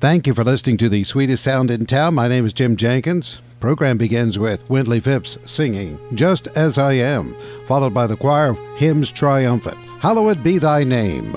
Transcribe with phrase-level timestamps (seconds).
[0.00, 2.14] Thank you for listening to the sweetest sound in town.
[2.14, 3.40] My name is Jim Jenkins.
[3.58, 7.34] Program begins with Wintley Phipps singing Just As I Am,
[7.66, 9.76] followed by the choir Hymns Triumphant.
[9.98, 11.34] Hallowed be thy name.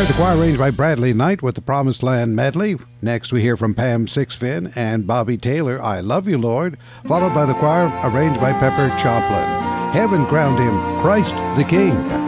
[0.00, 2.78] heard the choir arranged by Bradley Knight with the Promised Land medley.
[3.02, 7.44] Next, we hear from Pam Sixfin and Bobby Taylor, I Love You, Lord, followed by
[7.44, 9.92] the choir arranged by Pepper Choplin.
[9.92, 12.19] Heaven crowned him Christ the King.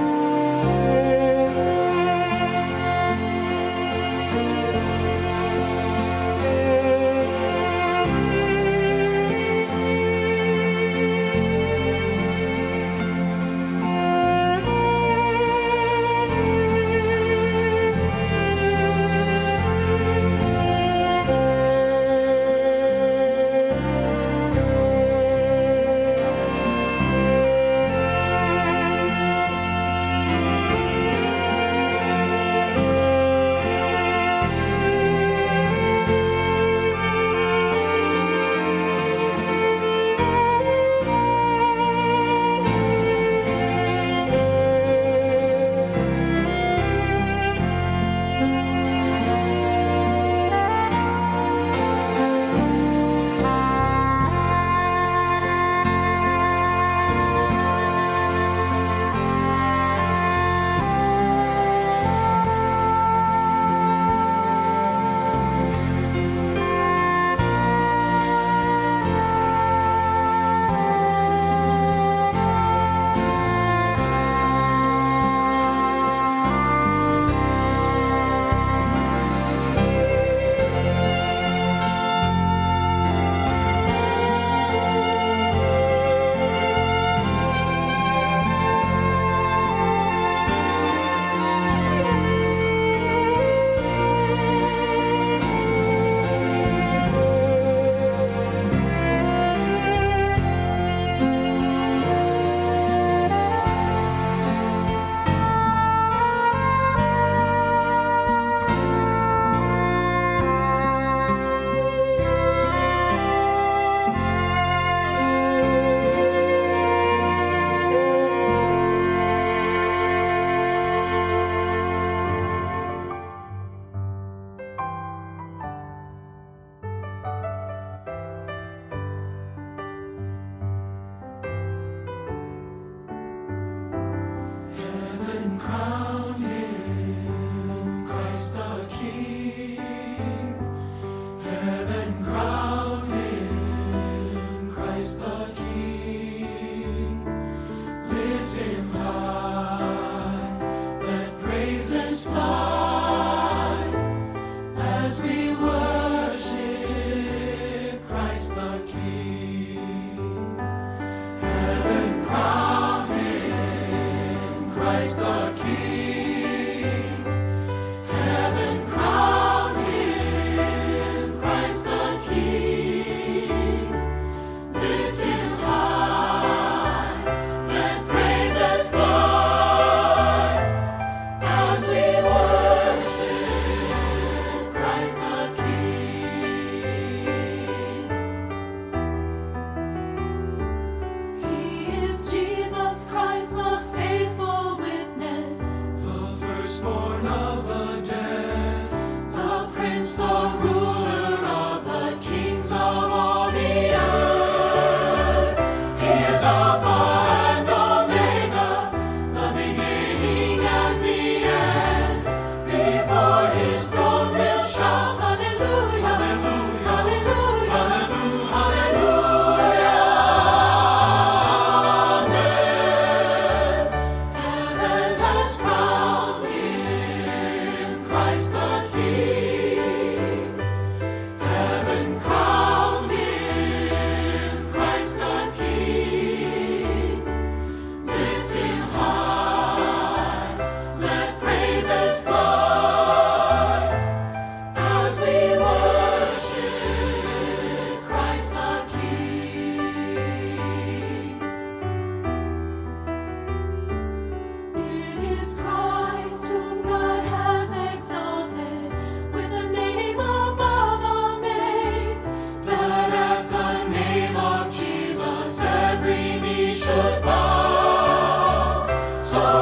[269.32, 269.61] Bow.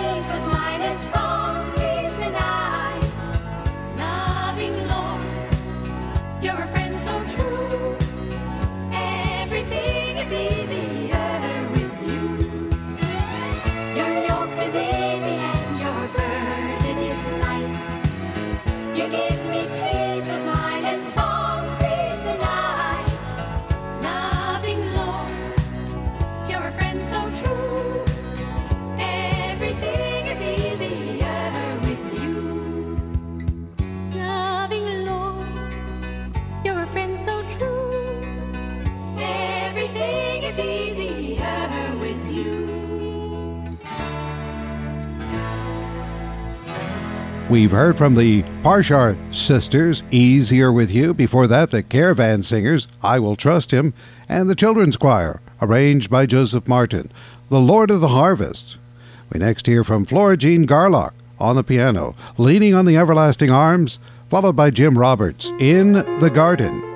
[47.51, 51.13] We've heard from the Parshar Sisters, Easier With You.
[51.13, 53.93] Before that, the Caravan Singers, I Will Trust Him,
[54.29, 57.11] and the Children's Choir, arranged by Joseph Martin,
[57.49, 58.77] The Lord of the Harvest.
[59.33, 61.11] We next hear from Flora Jean Garlock
[61.41, 66.90] on the piano, leaning on the everlasting arms, followed by Jim Roberts in The Garden.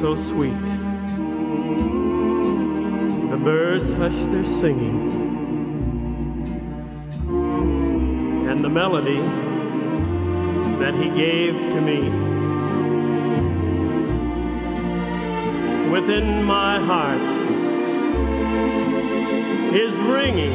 [0.00, 0.66] so sweet.
[3.30, 5.12] The birds hush their singing,
[8.48, 9.20] and the melody
[10.80, 12.00] that he gave to me.
[15.90, 17.22] Within my heart
[19.74, 20.52] is ringing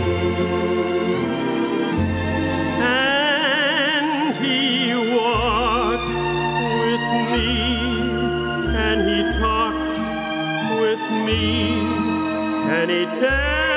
[11.12, 11.82] me.
[12.68, 13.69] Can he tell?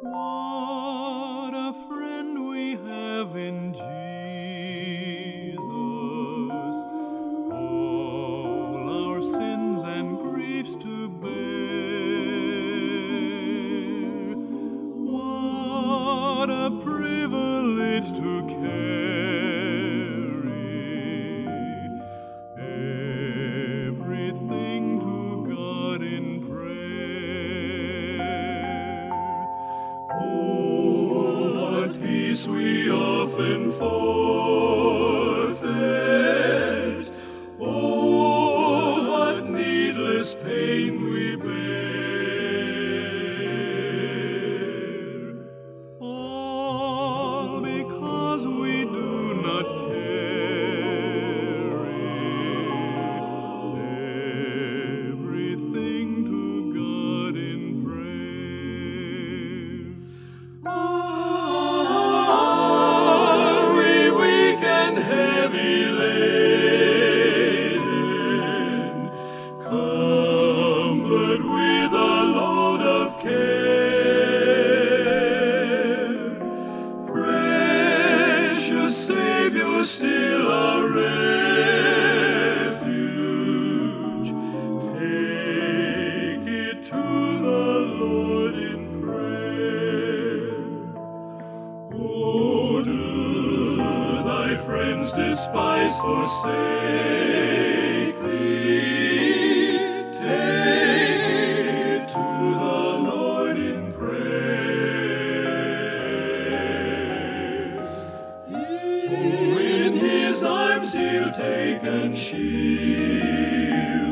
[0.00, 3.97] What a friend we have in Jesus.
[109.12, 114.07] in his arms he'll take and shield.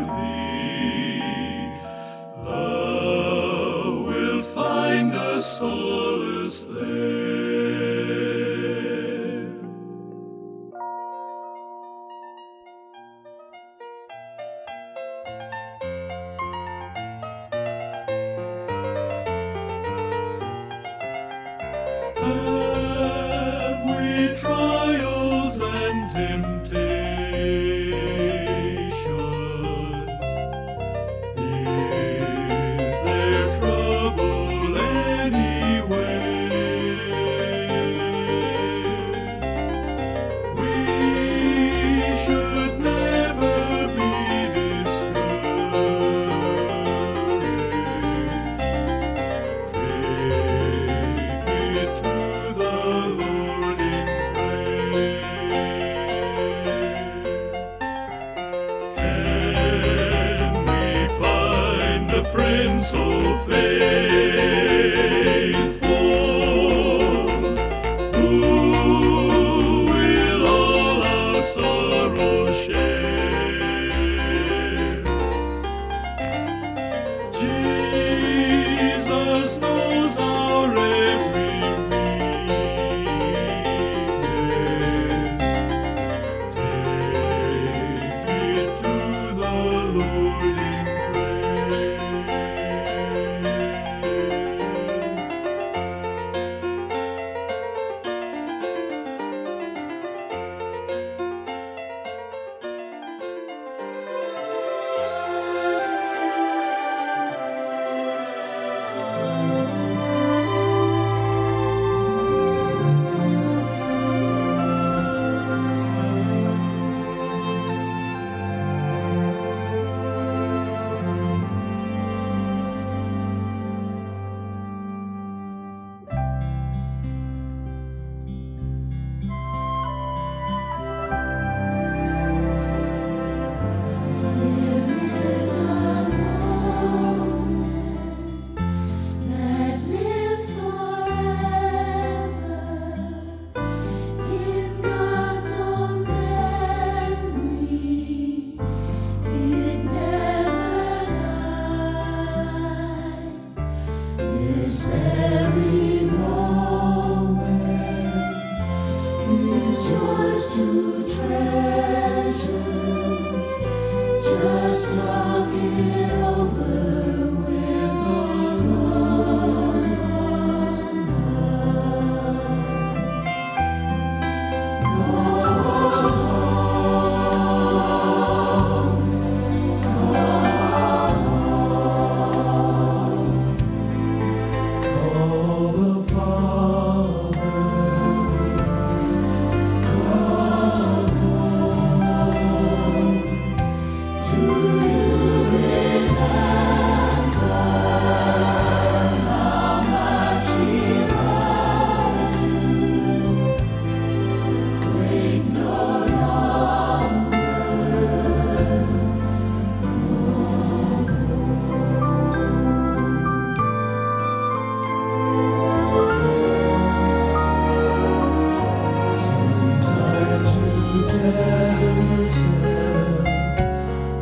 [221.17, 222.47] Yourself,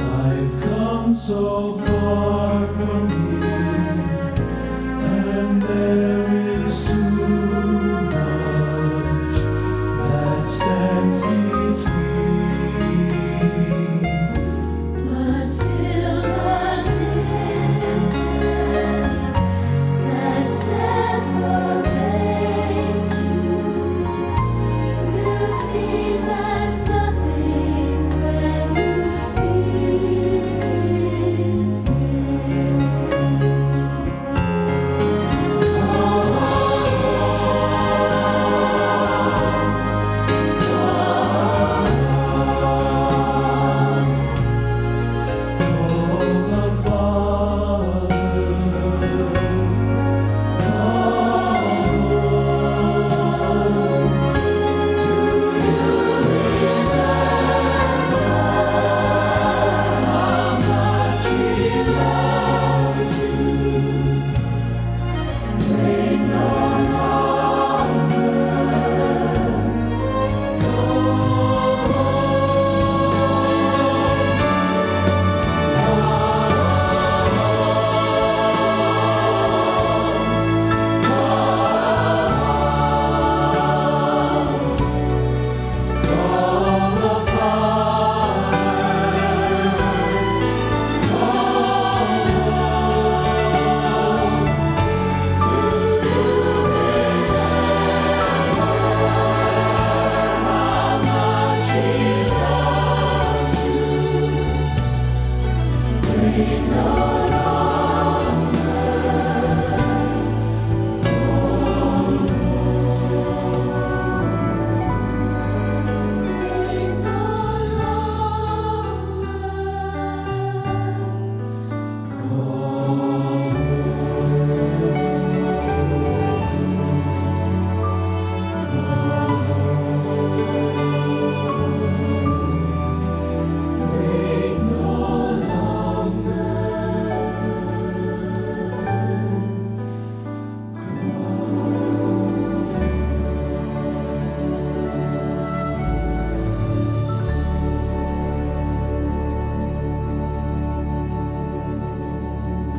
[0.01, 1.94] I've come so far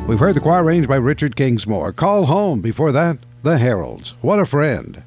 [0.06, 1.94] We've heard the choir arranged by Richard Kingsmore.
[1.94, 2.60] Call Home.
[2.60, 4.14] Before that, The Heralds.
[4.20, 5.02] What a friend.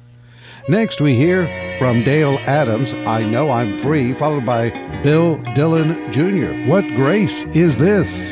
[0.68, 1.46] Next, we hear
[1.78, 4.68] from Dale Adams, I Know I'm Free, followed by
[5.02, 6.70] Bill Dylan Jr.
[6.70, 8.30] What grace is this?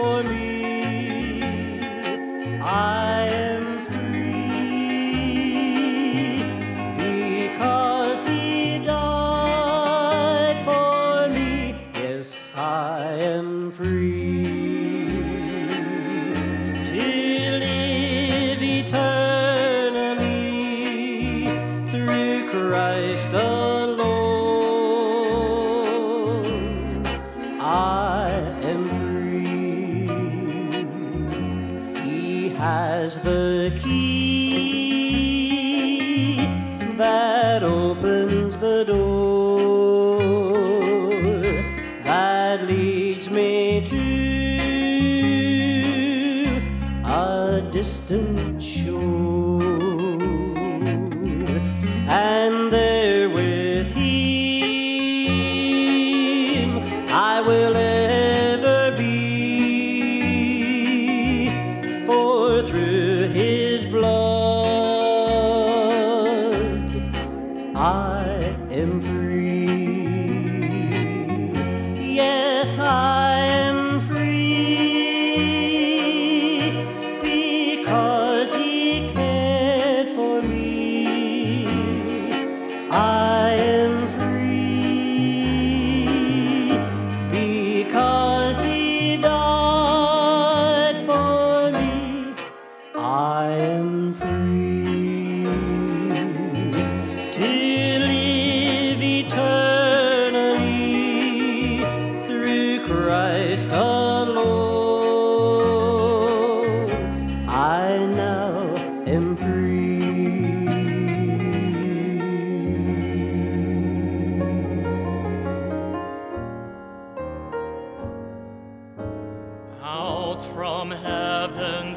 [0.00, 0.29] For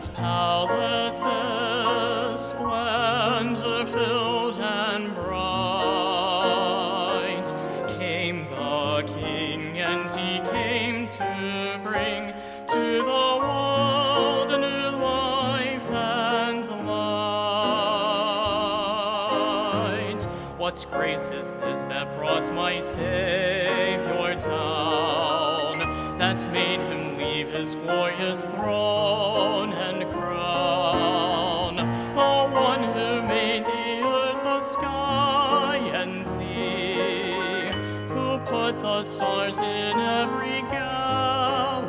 [0.09, 1.29] palaces,
[2.39, 5.53] splendor filled and bright,
[7.99, 12.33] came the King, and he came to bring
[12.67, 17.23] to the world a new life and light.
[20.57, 23.82] What grace is this that brought my Savior
[27.63, 31.77] his glorious throne and crown?
[31.77, 37.71] The one who made the earth, the sky, and sea,
[38.09, 41.79] who put the stars in every galaxy.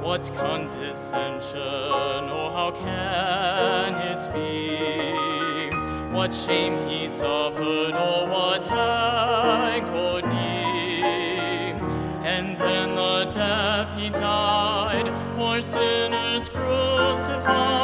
[0.00, 5.72] What condescension, oh, how can it be?
[6.14, 8.64] What shame he suffered, oh, what
[15.62, 17.81] sinners crucified.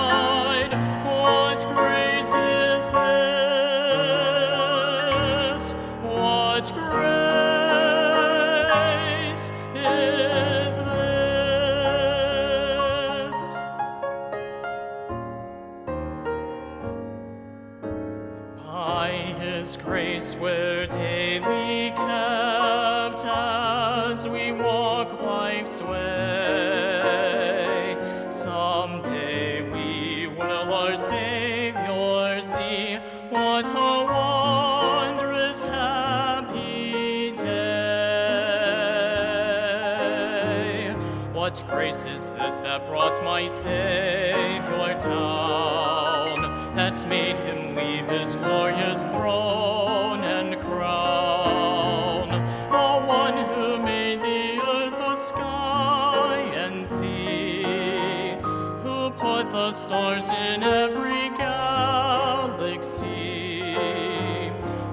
[41.38, 46.42] What grace is this that brought my Savior down,
[46.74, 52.30] that made him leave his glorious throne and crown?
[52.30, 58.34] The one who made the earth, the sky, and sea,
[58.82, 62.48] who put the stars in every galaxy.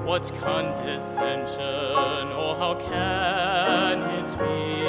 [0.06, 1.60] What condescension,
[2.38, 4.84] oh, how can it be?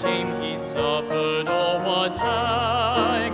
[0.00, 3.27] shame he suffered, or what I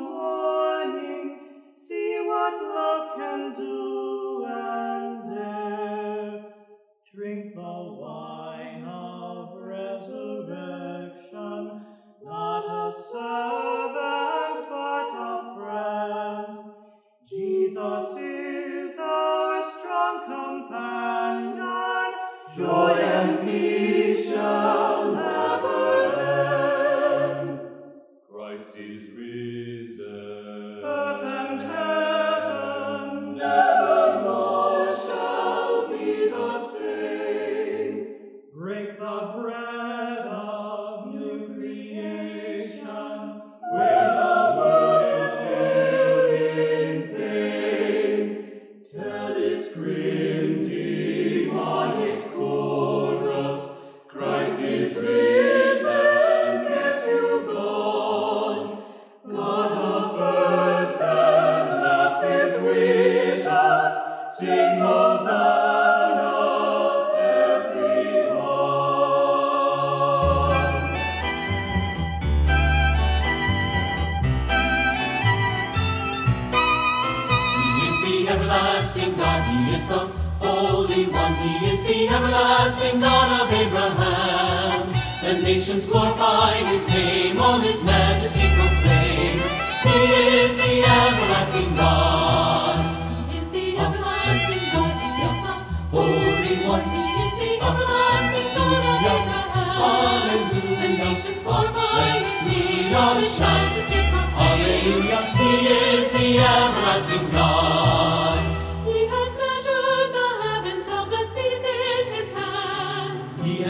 [0.00, 1.38] morning,
[1.70, 4.97] see what love can do.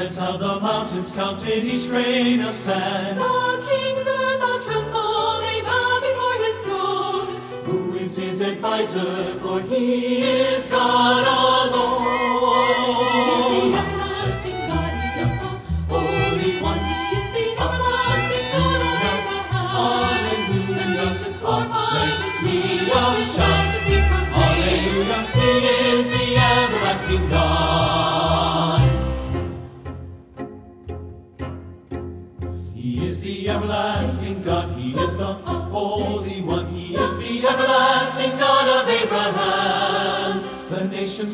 [0.09, 3.19] As how the mountains counted each grain of sand.
[3.19, 7.37] The kings earth all tremble, they bow before his throne.
[7.67, 9.35] Who is his adviser?
[9.43, 12.28] For he is God alone.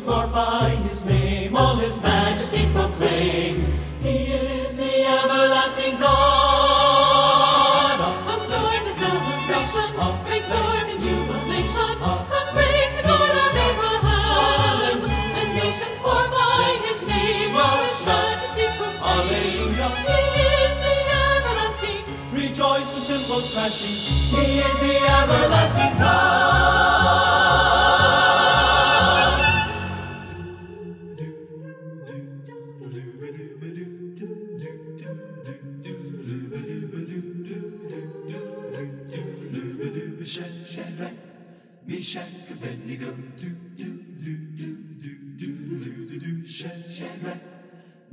[0.05, 3.67] glorify his name, all his majesty proclaim.
[4.03, 7.99] He is the everlasting God.
[8.27, 9.89] Come joy, the celebration,
[10.29, 11.95] make joy the jubilation.
[11.99, 14.99] Come praise the God of Abraham.
[15.37, 19.09] The nations glorify his name, all his majesty proclaim.
[19.09, 19.89] Alleluia.
[20.05, 20.21] He
[20.65, 20.95] is the
[21.25, 22.05] everlasting.
[22.33, 23.97] Rejoice the cymbals crashing.
[24.37, 26.64] He is the everlasting God.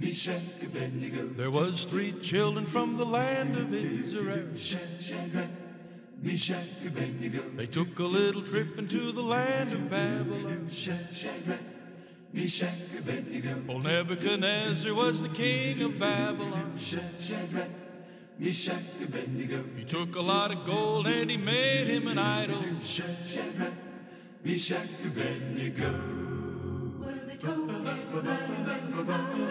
[0.01, 4.47] There was three children from the land of Israel.
[7.55, 10.69] They took a little trip into the land of Babylon.
[13.67, 16.73] Old Nebuchadnezzar was the king of Babylon.
[18.39, 22.63] He took a lot of gold and he made him an idol.
[24.43, 25.91] Meshach, Abednego.
[26.99, 29.50] Well, they told everybody everybody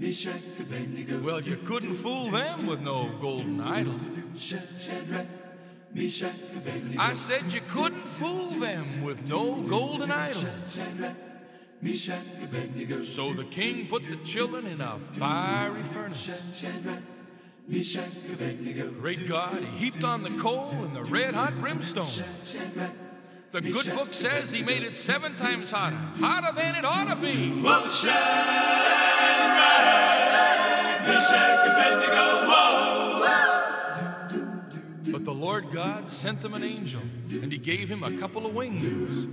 [0.00, 3.94] Well, you couldn't fool them with no golden idol.
[6.98, 10.44] I said you couldn't fool them with no golden idol.
[13.02, 16.64] So the king put the children in a fiery furnace.
[19.00, 22.06] Great God, he heaped on the coal and the red hot brimstone.
[23.50, 27.16] The good book says he made it seven times hotter, hotter than it ought to
[27.16, 27.50] be.
[27.50, 27.84] Whoa,
[31.06, 32.38] Meshach, Abednego.
[35.10, 38.54] But the Lord God sent them an angel, and he gave him a couple of
[38.54, 39.26] wings.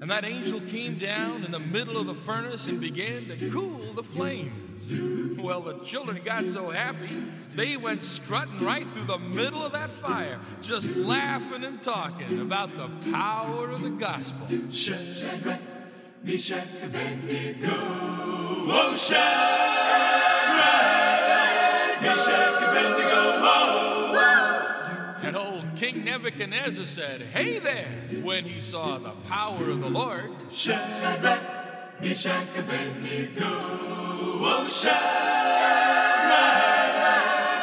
[0.00, 3.92] And that angel came down in the middle of the furnace and began to cool
[3.92, 5.38] the flames.
[5.38, 7.10] Well, the children got so happy,
[7.54, 12.74] they went strutting right through the middle of that fire, just laughing and talking about
[12.76, 14.46] the power of the gospel.
[14.70, 15.60] Shadrach,
[16.24, 17.68] Meshach, Abednego.
[17.68, 19.20] Oh, Shadrach,
[22.02, 22.39] Meshach,
[26.04, 27.86] Nebuchadnezzar said, Hey there,
[28.22, 30.30] when he saw the power of the Lord.
[30.50, 33.44] Shadrach, Meshach, Abednego.
[34.42, 35.00] Oh, Shadrach,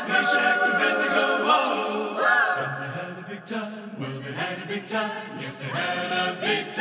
[0.07, 1.25] Meshach, Abednego.
[1.45, 2.17] Whoa.
[2.57, 3.99] And they had a big time.
[3.99, 5.11] Well, they had a big time.
[5.39, 6.76] Yes, they had a big time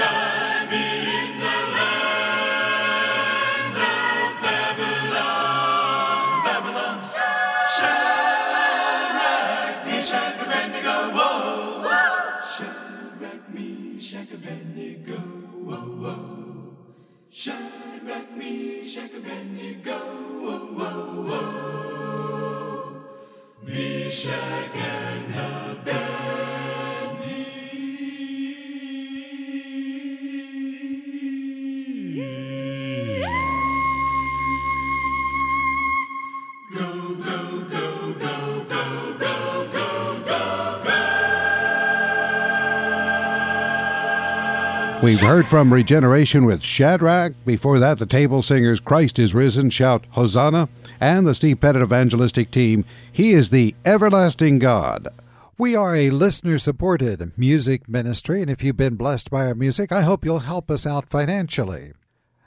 [45.17, 47.33] We've heard from Regeneration with Shadrach.
[47.47, 50.69] Before that, the table singers Christ is Risen shout Hosanna,
[51.01, 55.09] and the Steve Pettit evangelistic team He is the Everlasting God.
[55.57, 59.91] We are a listener supported music ministry, and if you've been blessed by our music,
[59.91, 61.93] I hope you'll help us out financially.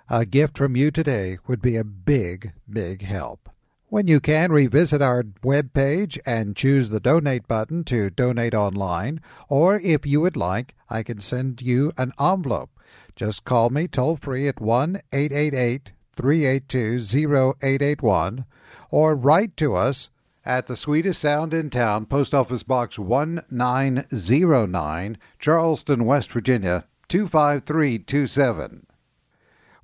[0.08, 3.50] A gift from you today would be a big, big help.
[3.92, 9.80] When you can, revisit our webpage and choose the donate button to donate online, or
[9.80, 12.70] if you would like, I can send you an envelope.
[13.16, 18.46] Just call me toll free at 1 888 382 0881
[18.92, 20.12] or write to us
[20.46, 28.86] at the sweetest sound in town, Post Office Box 1909, Charleston, West Virginia 25327.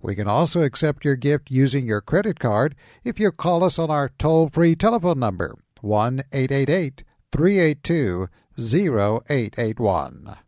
[0.05, 3.89] We can also accept your gift using your credit card if you call us on
[3.89, 10.44] our toll free telephone number 1 888 382 0881.